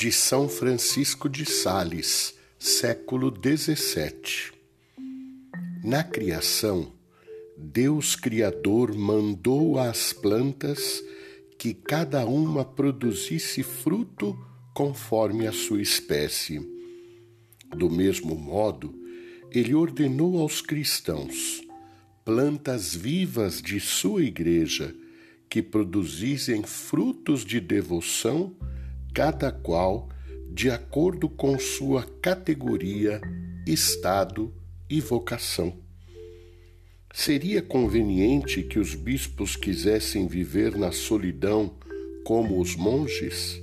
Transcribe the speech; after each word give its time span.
de 0.00 0.10
São 0.10 0.48
Francisco 0.48 1.28
de 1.28 1.44
Sales, 1.44 2.34
século 2.58 3.30
XVII. 3.30 4.50
Na 5.84 6.02
criação, 6.02 6.90
Deus 7.54 8.16
Criador 8.16 8.96
mandou 8.96 9.78
às 9.78 10.10
plantas 10.14 11.04
que 11.58 11.74
cada 11.74 12.24
uma 12.24 12.64
produzisse 12.64 13.62
fruto 13.62 14.34
conforme 14.72 15.46
a 15.46 15.52
sua 15.52 15.82
espécie. 15.82 16.66
Do 17.76 17.90
mesmo 17.90 18.34
modo, 18.34 18.94
ele 19.50 19.74
ordenou 19.74 20.40
aos 20.40 20.62
cristãos, 20.62 21.60
plantas 22.24 22.94
vivas 22.94 23.60
de 23.60 23.78
sua 23.78 24.22
igreja, 24.22 24.94
que 25.46 25.60
produzissem 25.60 26.62
frutos 26.62 27.44
de 27.44 27.60
devoção, 27.60 28.56
cada 29.12 29.50
qual 29.50 30.08
de 30.52 30.70
acordo 30.70 31.28
com 31.28 31.58
sua 31.58 32.04
categoria, 32.20 33.20
estado 33.66 34.52
e 34.88 35.00
vocação. 35.00 35.74
Seria 37.12 37.62
conveniente 37.62 38.62
que 38.62 38.78
os 38.78 38.94
bispos 38.94 39.56
quisessem 39.56 40.26
viver 40.26 40.76
na 40.76 40.92
solidão 40.92 41.74
como 42.24 42.60
os 42.60 42.76
monges? 42.76 43.60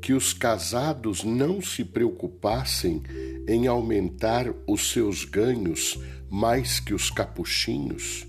Que 0.00 0.12
os 0.12 0.32
casados 0.32 1.22
não 1.22 1.62
se 1.62 1.84
preocupassem 1.84 3.02
em 3.46 3.66
aumentar 3.66 4.52
os 4.66 4.90
seus 4.90 5.24
ganhos 5.24 5.98
mais 6.30 6.80
que 6.80 6.92
os 6.92 7.10
capuchinhos? 7.10 8.26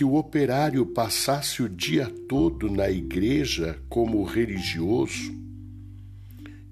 Que 0.00 0.04
o 0.04 0.14
operário 0.14 0.86
passasse 0.86 1.62
o 1.62 1.68
dia 1.68 2.08
todo 2.26 2.70
na 2.70 2.88
igreja 2.88 3.78
como 3.86 4.24
religioso? 4.24 5.30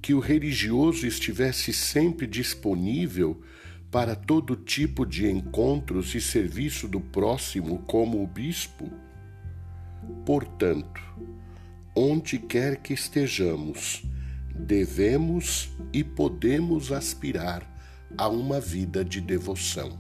Que 0.00 0.14
o 0.14 0.18
religioso 0.18 1.06
estivesse 1.06 1.70
sempre 1.70 2.26
disponível 2.26 3.38
para 3.90 4.16
todo 4.16 4.56
tipo 4.56 5.04
de 5.04 5.30
encontros 5.30 6.14
e 6.14 6.22
serviço 6.22 6.88
do 6.88 7.02
próximo 7.02 7.80
como 7.80 8.22
o 8.22 8.26
bispo? 8.26 8.90
Portanto, 10.24 11.02
onde 11.94 12.38
quer 12.38 12.78
que 12.78 12.94
estejamos, 12.94 14.04
devemos 14.54 15.68
e 15.92 16.02
podemos 16.02 16.90
aspirar 16.90 17.62
a 18.16 18.26
uma 18.26 18.58
vida 18.58 19.04
de 19.04 19.20
devoção. 19.20 19.98